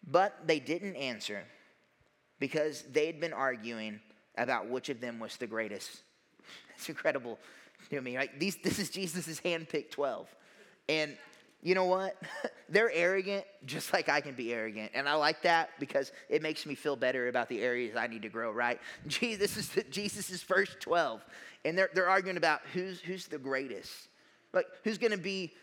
[0.09, 1.43] But they didn't answer
[2.39, 3.99] because they'd been arguing
[4.37, 6.01] about which of them was the greatest.
[6.75, 7.39] It's incredible
[7.89, 8.39] to me, right?
[8.39, 10.27] These, this is Jesus' handpicked 12.
[10.89, 11.17] And
[11.61, 12.21] you know what?
[12.69, 14.91] They're arrogant just like I can be arrogant.
[14.93, 18.21] And I like that because it makes me feel better about the areas I need
[18.21, 18.79] to grow, right?
[19.07, 21.25] Jesus is Jesus' first 12.
[21.65, 24.09] And they're, they're arguing about who's, who's the greatest.
[24.53, 25.53] Like, who's going to be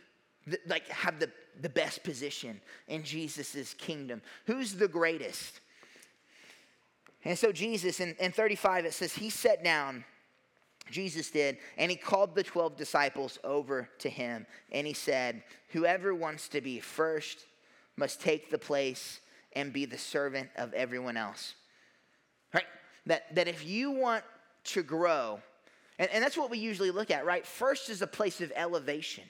[0.67, 1.31] like have the,
[1.61, 4.23] the best position in Jesus' kingdom?
[4.47, 5.61] Who's the greatest?
[7.25, 10.05] And so Jesus in, in 35 it says he sat down
[10.91, 16.15] Jesus did, and he called the 12 disciples over to him, and he said, Whoever
[16.15, 17.47] wants to be first
[17.97, 19.21] must take the place
[19.55, 21.55] and be the servant of everyone else.
[22.53, 22.67] Right?
[23.07, 24.25] That, that if you want
[24.65, 25.41] to grow,
[25.99, 27.47] and, and that's what we usually look at, right?
[27.47, 29.25] First is a place of elevation.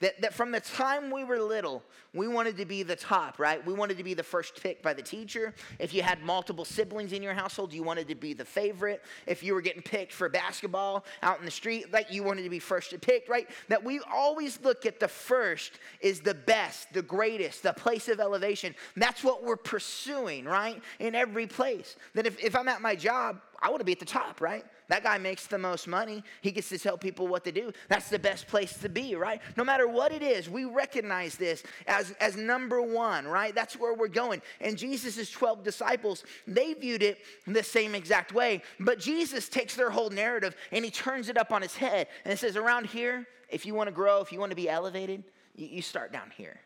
[0.00, 1.82] That, that from the time we were little,
[2.14, 3.64] we wanted to be the top, right?
[3.66, 5.54] We wanted to be the first pick by the teacher.
[5.80, 9.02] If you had multiple siblings in your household, you wanted to be the favorite.
[9.26, 12.50] If you were getting picked for basketball out in the street, like you wanted to
[12.50, 13.48] be first to pick, right?
[13.68, 18.20] That we always look at the first is the best, the greatest, the place of
[18.20, 18.76] elevation.
[18.96, 20.80] That's what we're pursuing, right?
[21.00, 21.96] In every place.
[22.14, 24.64] That if, if I'm at my job, I want to be at the top, right?
[24.88, 26.24] That guy makes the most money.
[26.40, 27.72] He gets to tell people what to do.
[27.88, 29.40] That's the best place to be, right?
[29.56, 33.54] No matter what it is, we recognize this as, as number one, right?
[33.54, 34.40] That's where we're going.
[34.60, 38.62] And Jesus' 12 disciples, they viewed it the same exact way.
[38.80, 42.38] But Jesus takes their whole narrative and he turns it up on his head and
[42.38, 45.22] says, around here, if you want to grow, if you want to be elevated,
[45.54, 46.60] you, you start down here.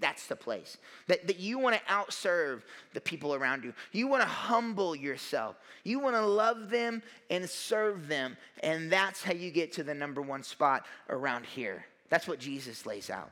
[0.00, 0.78] That's the place.
[1.06, 2.62] That, that you want to outserve
[2.94, 3.74] the people around you.
[3.92, 5.56] You want to humble yourself.
[5.84, 8.36] You want to love them and serve them.
[8.62, 11.84] And that's how you get to the number one spot around here.
[12.08, 13.30] That's what Jesus lays out.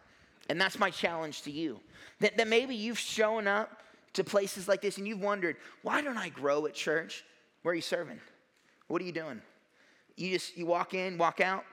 [0.50, 1.80] And that's my challenge to you.
[2.20, 3.82] That, that maybe you've shown up
[4.14, 7.24] to places like this and you've wondered, why don't I grow at church?
[7.62, 8.20] Where are you serving?
[8.88, 9.40] What are you doing?
[10.16, 11.64] You just you walk in, walk out,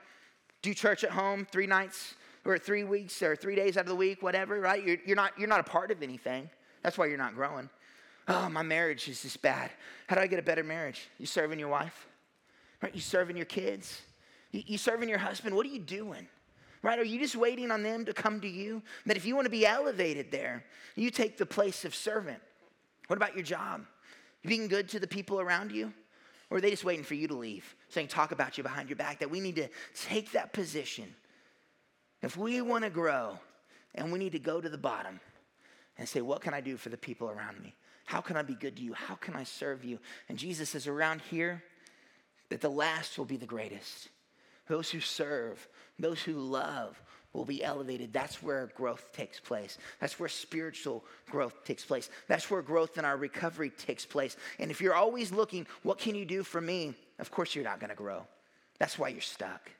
[0.62, 2.14] do church at home three nights
[2.46, 4.84] or three weeks or three days out of the week, whatever, right?
[4.84, 6.48] You're, you're, not, you're not a part of anything.
[6.82, 7.68] That's why you're not growing.
[8.28, 9.70] Oh, my marriage is just bad.
[10.06, 11.08] How do I get a better marriage?
[11.18, 12.06] You serving your wife?
[12.82, 12.94] Right?
[12.94, 14.00] You serving your kids?
[14.52, 15.54] You, you serving your husband?
[15.54, 16.26] What are you doing?
[16.82, 16.98] Right?
[16.98, 18.82] Are you just waiting on them to come to you?
[19.06, 22.40] That if you want to be elevated there, you take the place of servant.
[23.06, 23.84] What about your job?
[24.42, 25.92] You being good to the people around you?
[26.50, 28.96] Or are they just waiting for you to leave, saying, talk about you behind your
[28.96, 29.18] back?
[29.18, 31.12] That we need to take that position.
[32.26, 33.38] If we want to grow,
[33.94, 35.20] and we need to go to the bottom
[35.96, 37.72] and say, what can I do for the people around me?
[38.04, 38.94] How can I be good to you?
[38.94, 40.00] How can I serve you?
[40.28, 41.62] And Jesus says, around here,
[42.48, 44.08] that the last will be the greatest.
[44.66, 45.68] Those who serve,
[46.00, 47.00] those who love,
[47.32, 48.12] will be elevated.
[48.12, 49.78] That's where growth takes place.
[50.00, 52.10] That's where spiritual growth takes place.
[52.26, 54.36] That's where growth in our recovery takes place.
[54.58, 56.92] And if you're always looking, what can you do for me?
[57.20, 58.26] Of course, you're not going to grow.
[58.80, 59.70] That's why you're stuck.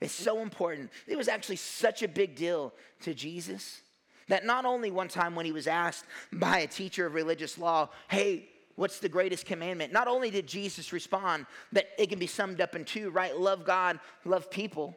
[0.00, 0.90] It's so important.
[1.06, 3.82] It was actually such a big deal to Jesus
[4.28, 7.88] that not only one time when he was asked by a teacher of religious law,
[8.08, 9.92] hey, what's the greatest commandment?
[9.92, 13.36] Not only did Jesus respond that it can be summed up in two, right?
[13.36, 14.96] Love God, love people.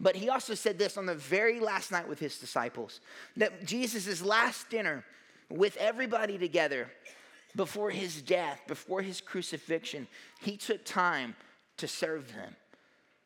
[0.00, 3.00] But he also said this on the very last night with his disciples
[3.36, 5.04] that Jesus' last dinner
[5.50, 6.88] with everybody together
[7.56, 10.06] before his death, before his crucifixion,
[10.40, 11.34] he took time
[11.78, 12.54] to serve them.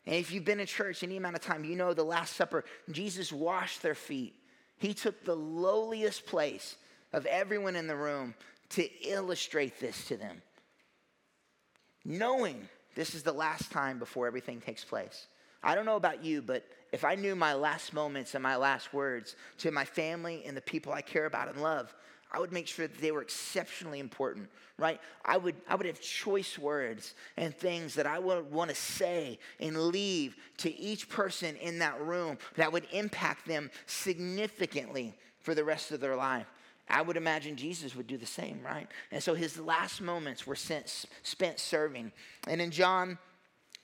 [0.07, 2.65] And if you've been in church any amount of time, you know the Last Supper,
[2.91, 4.35] Jesus washed their feet.
[4.77, 6.77] He took the lowliest place
[7.13, 8.35] of everyone in the room
[8.71, 10.43] to illustrate this to them.
[12.05, 15.29] Knowing this is the last time before everything takes place.
[15.63, 18.93] I don't know about you, but if I knew my last moments and my last
[18.93, 21.95] words to my family and the people I care about and love,
[22.33, 24.99] I would make sure that they were exceptionally important, right?
[25.23, 29.39] I would, I would have choice words and things that I would want to say
[29.61, 35.63] and leave to each person in that room that would impact them significantly for the
[35.63, 36.47] rest of their life.
[36.89, 38.89] I would imagine Jesus would do the same, right?
[39.11, 42.13] And so his last moments were spent serving.
[42.49, 43.19] And in John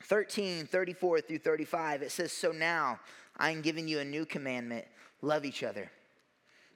[0.04, 2.98] 13, 34 through 35, it says, So now
[3.37, 4.87] I am giving you a new commandment
[5.20, 5.90] love each other.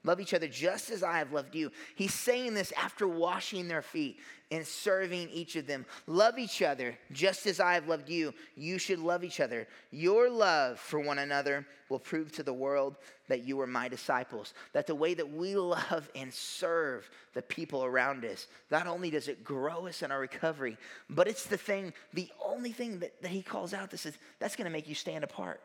[0.05, 1.71] Love each other just as I have loved you.
[1.95, 4.19] He's saying this after washing their feet
[4.51, 5.85] and serving each of them.
[6.07, 8.33] Love each other just as I have loved you.
[8.55, 9.65] You should love each other.
[9.91, 12.97] Your love for one another will prove to the world
[13.29, 14.53] that you are my disciples.
[14.73, 19.29] That the way that we love and serve the people around us, not only does
[19.29, 20.77] it grow us in our recovery,
[21.09, 24.57] but it's the thing, the only thing that, that he calls out that says, that's
[24.57, 25.61] going to make you stand apart.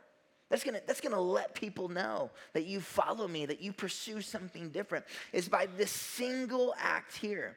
[0.49, 4.71] That's gonna, that's gonna let people know that you follow me, that you pursue something
[4.71, 5.05] different.
[5.33, 7.57] Is by this single act here.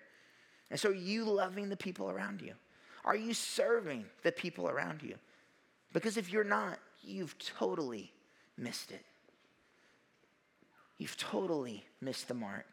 [0.70, 2.54] And so, you loving the people around you?
[3.04, 5.16] Are you serving the people around you?
[5.94, 8.12] Because if you're not, you've totally
[8.58, 9.04] missed it.
[10.98, 12.68] You've totally missed the mark.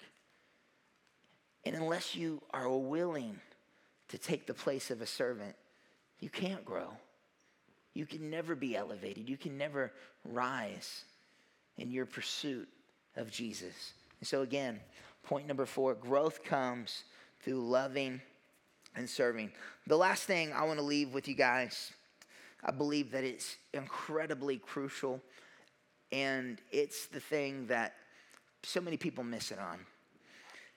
[1.65, 3.41] And unless you are willing
[4.09, 5.57] to take the place of a servant,
[6.21, 6.91] you can't grow.
[7.99, 9.29] You can never be elevated.
[9.29, 9.91] You can never
[10.25, 11.03] rise
[11.79, 12.69] in your pursuit
[13.17, 13.93] of Jesus.
[14.21, 14.79] And so, again,
[15.25, 17.03] point number four growth comes
[17.43, 18.21] through loving
[18.95, 19.51] and serving.
[19.89, 21.91] The last thing I want to leave with you guys,
[22.63, 25.21] I believe that it's incredibly crucial,
[26.13, 27.95] and it's the thing that
[28.63, 29.81] so many people miss it on.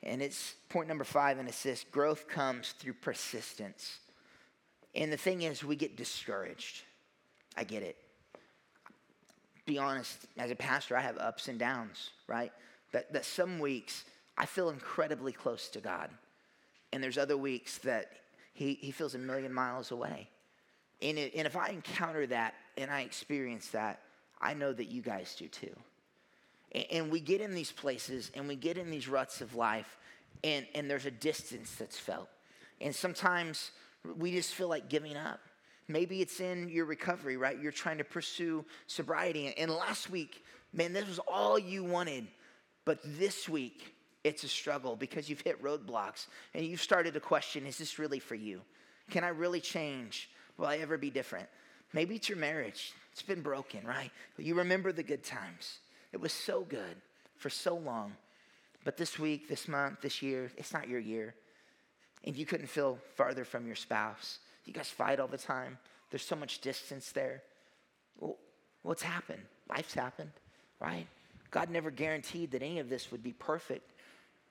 [0.01, 3.99] And it's point number five, and it's this growth comes through persistence.
[4.95, 6.81] And the thing is, we get discouraged.
[7.57, 7.97] I get it.
[9.65, 12.51] Be honest, as a pastor, I have ups and downs, right?
[12.91, 14.03] That, that some weeks
[14.37, 16.09] I feel incredibly close to God.
[16.91, 18.11] And there's other weeks that
[18.53, 20.29] he, he feels a million miles away.
[21.01, 23.99] And, it, and if I encounter that and I experience that,
[24.41, 25.75] I know that you guys do too.
[26.73, 29.97] And, and we get in these places and we get in these ruts of life,
[30.43, 32.29] and, and there's a distance that's felt.
[32.79, 33.71] And sometimes
[34.17, 35.39] we just feel like giving up.
[35.91, 37.59] Maybe it's in your recovery, right?
[37.59, 39.53] You're trying to pursue sobriety.
[39.57, 42.27] And last week, man, this was all you wanted.
[42.85, 47.65] But this week, it's a struggle because you've hit roadblocks and you've started to question
[47.65, 48.61] is this really for you?
[49.09, 50.29] Can I really change?
[50.57, 51.47] Will I ever be different?
[51.93, 52.93] Maybe it's your marriage.
[53.11, 54.11] It's been broken, right?
[54.35, 55.79] But you remember the good times.
[56.13, 56.95] It was so good
[57.37, 58.13] for so long.
[58.83, 61.35] But this week, this month, this year, it's not your year.
[62.23, 64.39] And you couldn't feel farther from your spouse.
[64.65, 65.77] You guys fight all the time.
[66.09, 67.43] There's so much distance there.
[68.19, 68.37] Well,
[68.83, 69.41] what's happened?
[69.69, 70.31] Life's happened,
[70.79, 71.07] right?
[71.49, 73.91] God never guaranteed that any of this would be perfect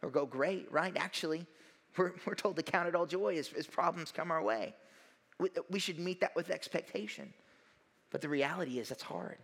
[0.03, 0.97] or go great, right?
[0.97, 1.47] Actually,
[1.97, 4.75] we're, we're told to count it all joy as, as problems come our way.
[5.39, 7.33] We, we should meet that with expectation.
[8.11, 9.39] But the reality is, that's hard.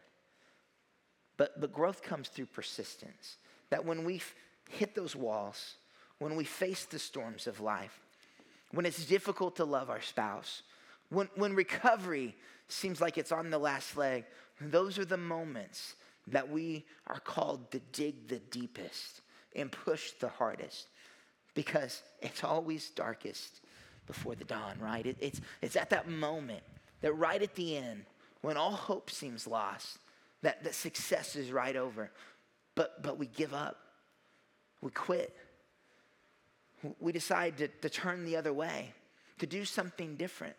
[1.37, 3.37] But, but growth comes through persistence.
[3.71, 4.21] That when we
[4.69, 5.75] hit those walls,
[6.19, 8.01] when we face the storms of life,
[8.73, 10.63] when it's difficult to love our spouse,
[11.11, 12.35] when, when recovery
[12.69, 14.25] seems like it's on the last leg,
[14.61, 15.95] those are the moments
[16.27, 19.21] that we are called to dig the deepest
[19.55, 20.89] and push the hardest
[21.55, 23.61] because it's always darkest
[24.07, 25.07] before the dawn, right?
[25.07, 26.63] It, it's, it's at that moment
[27.01, 28.05] that right at the end,
[28.43, 29.99] when all hope seems lost,
[30.43, 32.11] that, that success is right over,
[32.75, 33.79] but, but we give up,
[34.81, 35.35] we quit.
[37.01, 38.93] We decide to, to turn the other way,
[39.39, 40.55] to do something different.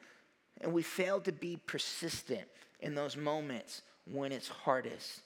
[0.61, 2.47] And we fail to be persistent
[2.79, 5.21] in those moments when it's hardest.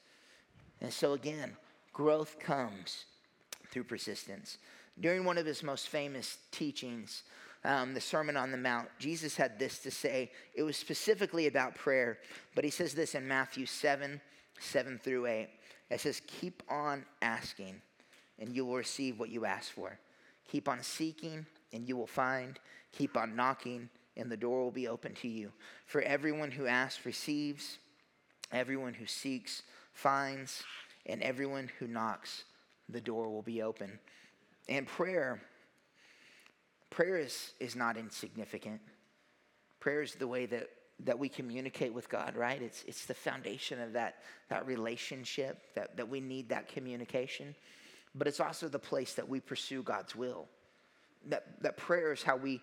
[0.81, 1.55] And so, again,
[1.93, 3.05] growth comes
[3.71, 4.57] through persistence.
[4.99, 7.23] During one of his most famous teachings,
[7.63, 10.31] um, the Sermon on the Mount, Jesus had this to say.
[10.55, 12.17] It was specifically about prayer,
[12.55, 14.19] but he says this in Matthew 7
[14.59, 15.49] 7 through 8.
[15.89, 17.81] It says, Keep on asking,
[18.39, 19.97] and you will receive what you ask for.
[20.49, 22.59] Keep on seeking, and you will find.
[22.91, 25.51] Keep on knocking, and the door will be open to you.
[25.85, 27.77] For everyone who asks receives,
[28.51, 29.63] everyone who seeks
[29.93, 30.63] finds,
[31.05, 32.43] and everyone who knocks,
[32.89, 33.99] the door will be open.
[34.69, 35.41] And prayer,
[36.89, 38.81] prayer is, is not insignificant.
[39.79, 40.69] Prayer is the way that,
[41.03, 42.61] that we communicate with God, right?
[42.61, 44.17] It's, it's the foundation of that,
[44.49, 47.55] that relationship, that, that we need that communication.
[48.13, 50.47] But it's also the place that we pursue God's will.
[51.27, 52.61] That, that prayer is how we,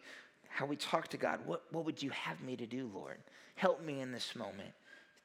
[0.48, 1.40] how we talk to God.
[1.46, 3.18] What, what would you have me to do, Lord?
[3.54, 4.72] Help me in this moment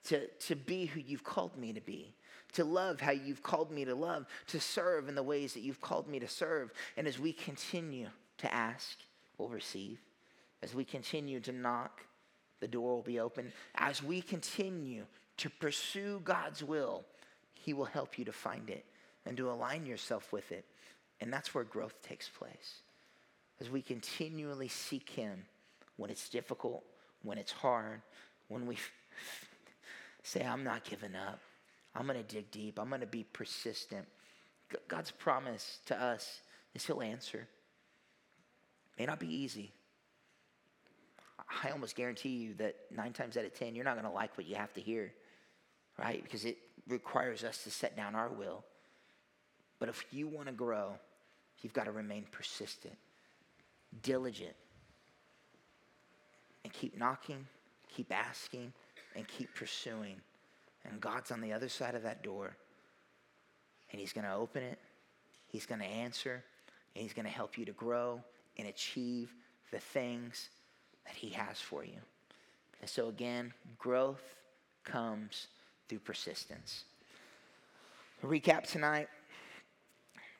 [0.05, 2.13] to, to be who you've called me to be,
[2.53, 5.81] to love how you've called me to love, to serve in the ways that you've
[5.81, 6.71] called me to serve.
[6.97, 8.07] And as we continue
[8.39, 8.97] to ask,
[9.37, 9.99] we'll receive.
[10.61, 12.01] As we continue to knock,
[12.59, 13.51] the door will be open.
[13.75, 15.05] As we continue
[15.37, 17.03] to pursue God's will,
[17.53, 18.85] He will help you to find it
[19.25, 20.65] and to align yourself with it.
[21.21, 22.81] And that's where growth takes place.
[23.61, 25.45] As we continually seek Him
[25.97, 26.83] when it's difficult,
[27.21, 28.01] when it's hard,
[28.47, 28.77] when we
[30.23, 31.39] say, I'm not giving up.
[31.95, 32.79] I'm going to dig deep.
[32.79, 34.05] I'm going to be persistent.
[34.87, 36.41] God's promise to us
[36.73, 37.47] is He'll answer.
[38.97, 39.71] May not be easy.
[41.63, 44.37] I almost guarantee you that nine times out of ten, you're not going to like
[44.37, 45.13] what you have to hear,
[45.99, 46.23] right?
[46.23, 46.57] Because it
[46.87, 48.63] requires us to set down our will.
[49.83, 50.93] But if you want to grow,
[51.61, 52.95] you've got to remain persistent,
[54.01, 54.55] diligent,
[56.63, 57.45] and keep knocking,
[57.93, 58.71] keep asking,
[59.13, 60.15] and keep pursuing.
[60.85, 62.55] And God's on the other side of that door.
[63.91, 64.79] And He's going to open it,
[65.47, 66.41] He's going to answer,
[66.95, 68.21] and He's going to help you to grow
[68.57, 69.33] and achieve
[69.71, 70.49] the things
[71.05, 71.99] that He has for you.
[72.79, 74.37] And so, again, growth
[74.85, 75.47] comes
[75.89, 76.85] through persistence.
[78.23, 79.09] recap tonight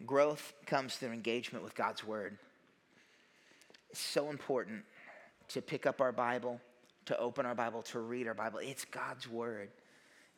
[0.06, 2.38] growth comes through engagement with God's Word.
[3.90, 4.84] It's so important
[5.50, 6.60] to pick up our Bible
[7.06, 8.60] to open our Bible, to read our Bible.
[8.62, 9.70] It's God's Word.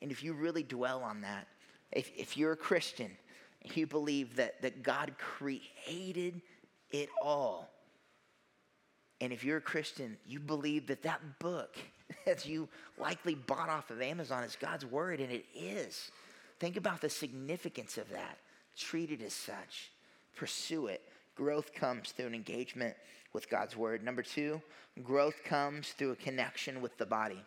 [0.01, 1.47] And if you really dwell on that,
[1.91, 3.11] if, if you're a Christian,
[3.74, 6.41] you believe that, that God created
[6.91, 7.70] it all.
[9.22, 11.78] And if you're a Christian, you believe that that book
[12.26, 16.11] that you likely bought off of Amazon is God's Word, and it is.
[16.59, 18.38] Think about the significance of that.
[18.78, 19.91] Treat it as such.
[20.36, 21.01] Pursue it.
[21.36, 22.95] Growth comes through an engagement
[23.34, 24.03] with God's word.
[24.03, 24.61] Number two,
[25.03, 27.41] growth comes through a connection with the body.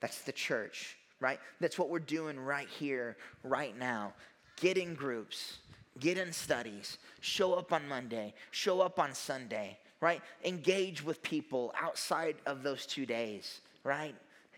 [0.00, 1.40] That's the church, right?
[1.60, 4.12] That's what we're doing right here, right now.
[4.60, 5.58] Get in groups,
[5.98, 10.20] get in studies, show up on Monday, show up on Sunday, right?
[10.44, 14.14] Engage with people outside of those two days, right?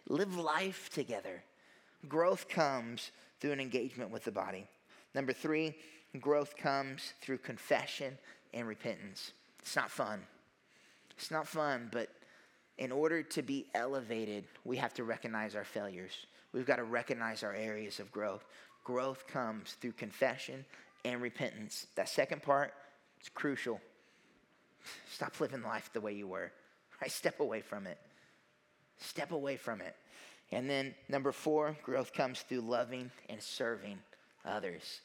[0.08, 1.42] Live life together.
[2.08, 3.10] Growth comes
[3.40, 4.66] through an engagement with the body.
[5.14, 5.74] Number three,
[6.20, 8.18] growth comes through confession
[8.54, 9.32] and repentance.
[9.60, 10.20] It's not fun.
[11.16, 12.10] It's not fun, but
[12.78, 16.12] in order to be elevated, we have to recognize our failures.
[16.52, 18.44] We've got to recognize our areas of growth.
[18.84, 20.64] Growth comes through confession
[21.04, 21.86] and repentance.
[21.96, 22.72] That second part
[23.20, 23.80] is crucial.
[25.10, 26.52] Stop living life the way you were.
[27.00, 27.10] Right?
[27.10, 27.98] Step away from it.
[28.98, 29.96] Step away from it.
[30.52, 33.98] And then number four, growth comes through loving and serving
[34.44, 35.00] others.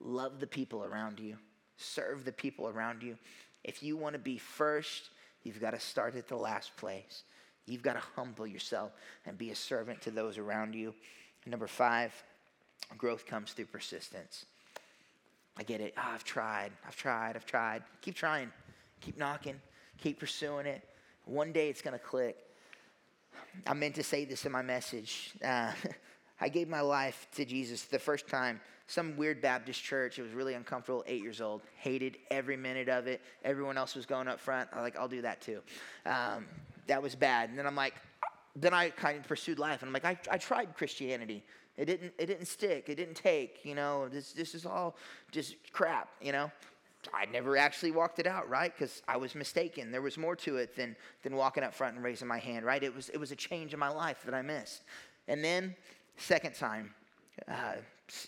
[0.00, 1.36] Love the people around you.
[1.76, 3.16] Serve the people around you.
[3.64, 5.10] If you want to be first,
[5.42, 7.22] you've got to start at the last place.
[7.66, 8.92] You've got to humble yourself
[9.26, 10.94] and be a servant to those around you.
[11.46, 12.12] number five,
[12.96, 14.46] growth comes through persistence.
[15.56, 15.94] I get it.
[15.98, 16.70] Oh, I've tried.
[16.86, 17.36] I've tried.
[17.36, 17.82] I've tried.
[18.00, 18.50] Keep trying.
[19.00, 19.60] Keep knocking.
[19.98, 20.82] Keep pursuing it.
[21.24, 22.36] One day it's going to click.
[23.66, 25.32] I meant to say this in my message.
[25.44, 25.72] Uh,
[26.40, 30.18] I gave my life to Jesus the first time some weird Baptist church.
[30.18, 31.04] It was really uncomfortable.
[31.06, 33.20] Eight years old, hated every minute of it.
[33.44, 34.68] Everyone else was going up front.
[34.72, 35.60] I'm like, I'll do that too.
[36.04, 36.46] Um,
[36.88, 37.50] that was bad.
[37.50, 37.94] And then I'm like,
[38.56, 41.44] then I kind of pursued life, and I'm like, I, I tried Christianity.
[41.76, 42.88] It didn't, it didn't stick.
[42.88, 43.60] It didn't take.
[43.62, 44.96] You know, this, this is all
[45.30, 46.08] just crap.
[46.20, 46.50] You know,
[47.14, 48.74] I never actually walked it out, right?
[48.76, 49.92] Because I was mistaken.
[49.92, 52.82] There was more to it than, than walking up front and raising my hand, right?
[52.82, 54.82] It was, it was a change in my life that I missed.
[55.28, 55.76] And then,
[56.16, 56.94] second time,
[57.46, 57.74] uh,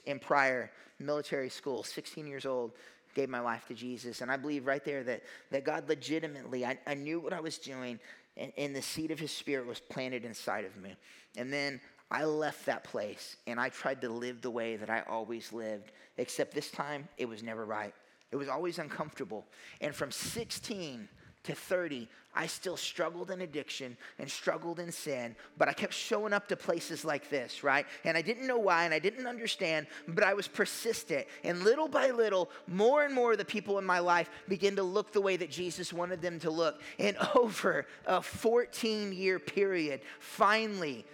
[0.06, 2.72] in prior military school, 16 years old,
[3.14, 4.20] gave my life to Jesus.
[4.20, 7.58] And I believe right there that, that God legitimately, I, I knew what I was
[7.58, 7.98] doing,
[8.36, 10.94] and, and the seed of his spirit was planted inside of me.
[11.36, 15.02] And then I left that place and I tried to live the way that I
[15.08, 17.94] always lived, except this time it was never right.
[18.32, 19.46] It was always uncomfortable.
[19.80, 21.08] And from 16
[21.44, 26.32] to 30, I still struggled in addiction and struggled in sin, but I kept showing
[26.32, 27.86] up to places like this, right?
[28.04, 31.26] And I didn't know why and I didn't understand, but I was persistent.
[31.42, 34.82] And little by little, more and more of the people in my life began to
[34.82, 36.80] look the way that Jesus wanted them to look.
[36.98, 41.04] And over a 14 year period, finally,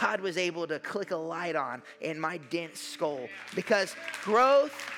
[0.00, 4.90] God was able to click a light on in my dense skull because growth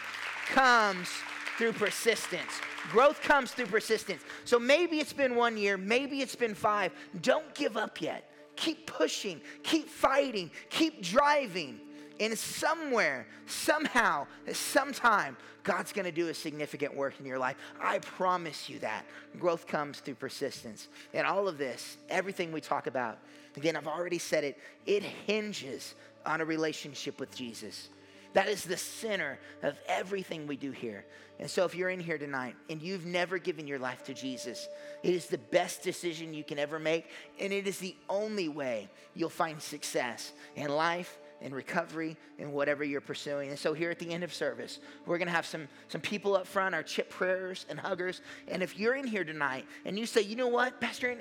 [0.46, 1.08] comes
[1.56, 2.60] through persistence.
[2.90, 4.22] Growth comes through persistence.
[4.44, 6.92] So maybe it's been one year, maybe it's been five.
[7.22, 8.30] Don't give up yet.
[8.56, 11.80] Keep pushing, keep fighting, keep driving.
[12.20, 17.56] And somewhere, somehow, sometime, God's gonna do a significant work in your life.
[17.80, 19.04] I promise you that.
[19.40, 20.88] Growth comes through persistence.
[21.12, 23.18] And all of this, everything we talk about,
[23.56, 25.94] again, I've already said it, it hinges
[26.24, 27.88] on a relationship with Jesus.
[28.34, 31.06] That is the center of everything we do here.
[31.40, 34.68] And so, if you're in here tonight and you've never given your life to Jesus,
[35.02, 37.06] it is the best decision you can ever make,
[37.40, 42.82] and it is the only way you'll find success in life in recovery in whatever
[42.82, 43.50] you're pursuing.
[43.50, 46.34] And so here at the end of service, we're going to have some, some people
[46.34, 48.22] up front, our chip prayers and huggers.
[48.48, 51.20] And if you're in here tonight and you say, you know what, Pastor,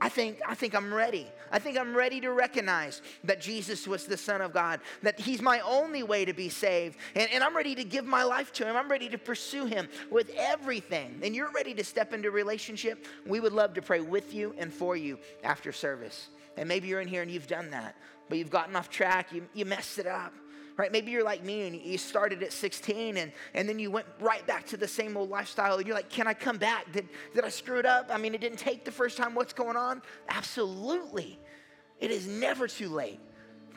[0.00, 1.26] I think, I think I'm ready.
[1.52, 5.42] I think I'm ready to recognize that Jesus was the Son of God, that He's
[5.42, 6.96] my only way to be saved.
[7.14, 8.76] And, and I'm ready to give my life to Him.
[8.76, 11.20] I'm ready to pursue Him with everything.
[11.22, 13.06] And you're ready to step into relationship.
[13.26, 16.28] We would love to pray with you and for you after service.
[16.56, 17.94] And maybe you're in here and you've done that,
[18.28, 20.32] but you've gotten off track, you, you messed it up
[20.80, 20.90] right?
[20.90, 24.46] Maybe you're like me and you started at 16 and, and then you went right
[24.46, 26.90] back to the same old lifestyle and you're like, can I come back?
[26.90, 28.08] Did, did I screw it up?
[28.10, 29.34] I mean, it didn't take the first time.
[29.34, 30.00] What's going on?
[30.30, 31.38] Absolutely.
[31.98, 33.20] It is never too late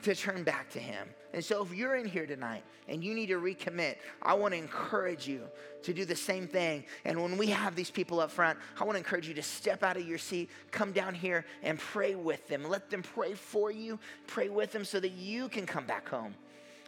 [0.04, 1.10] to turn back to Him.
[1.34, 4.58] And so, if you're in here tonight and you need to recommit, I want to
[4.58, 5.42] encourage you
[5.82, 6.86] to do the same thing.
[7.06, 9.82] And when we have these people up front, I want to encourage you to step
[9.82, 12.64] out of your seat, come down here and pray with them.
[12.64, 16.36] Let them pray for you, pray with them so that you can come back home.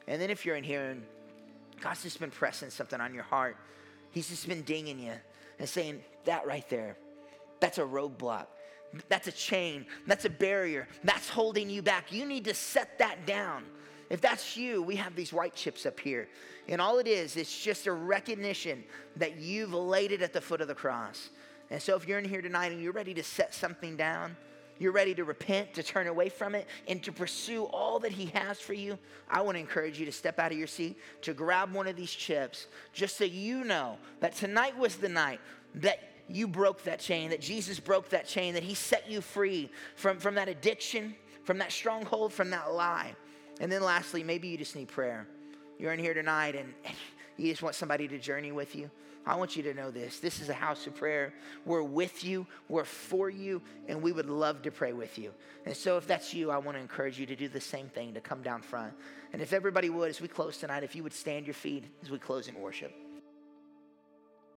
[0.08, 1.04] And then if you're in here and
[1.82, 3.58] God's just been pressing something on your heart,
[4.12, 5.14] He's just been dinging you
[5.60, 6.98] and saying, that right there,
[7.60, 8.48] that's a roadblock.
[9.10, 9.86] That's a chain.
[10.08, 10.88] That's a barrier.
[11.04, 12.12] That's holding you back.
[12.12, 13.66] You need to set that down.
[14.10, 16.30] If that's you, we have these white chips up here.
[16.68, 18.84] And all it is, it's just a recognition
[19.18, 21.30] that you've laid it at the foot of the cross.
[21.70, 24.38] And so if you're in here tonight and you're ready to set something down,
[24.80, 28.28] you're ready to repent, to turn away from it, and to pursue all that He
[28.28, 28.98] has for you,
[29.30, 31.96] I want to encourage you to step out of your seat, to grab one of
[31.96, 35.40] these chips, just so you know that tonight was the night
[35.76, 39.70] that you broke that chain, that Jesus broke that chain, that He set you free
[39.96, 43.16] from, from that addiction, from that stronghold, from that lie.
[43.62, 45.28] And then lastly, maybe you just need prayer.
[45.80, 46.74] You're in here tonight and
[47.38, 48.90] you just want somebody to journey with you.
[49.26, 50.20] I want you to know this.
[50.20, 51.34] This is a house of prayer.
[51.66, 55.32] We're with you, we're for you, and we would love to pray with you.
[55.66, 58.14] And so, if that's you, I want to encourage you to do the same thing,
[58.14, 58.94] to come down front.
[59.34, 62.10] And if everybody would, as we close tonight, if you would stand your feet as
[62.10, 63.05] we close in worship.